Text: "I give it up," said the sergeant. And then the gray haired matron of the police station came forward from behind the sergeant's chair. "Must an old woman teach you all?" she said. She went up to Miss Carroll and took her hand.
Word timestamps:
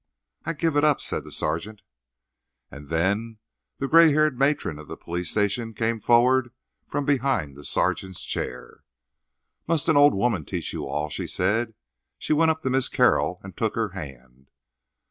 "I 0.45 0.53
give 0.53 0.75
it 0.75 0.83
up," 0.83 0.99
said 0.99 1.23
the 1.25 1.31
sergeant. 1.31 1.83
And 2.71 2.89
then 2.89 3.37
the 3.77 3.87
gray 3.87 4.11
haired 4.13 4.35
matron 4.39 4.79
of 4.79 4.87
the 4.87 4.97
police 4.97 5.29
station 5.29 5.75
came 5.75 5.99
forward 5.99 6.51
from 6.87 7.05
behind 7.05 7.55
the 7.55 7.63
sergeant's 7.63 8.23
chair. 8.23 8.83
"Must 9.67 9.87
an 9.89 9.97
old 9.97 10.15
woman 10.15 10.43
teach 10.43 10.73
you 10.73 10.87
all?" 10.87 11.09
she 11.09 11.27
said. 11.27 11.75
She 12.17 12.33
went 12.33 12.49
up 12.49 12.61
to 12.61 12.71
Miss 12.71 12.89
Carroll 12.89 13.39
and 13.43 13.55
took 13.55 13.75
her 13.75 13.89
hand. 13.89 14.49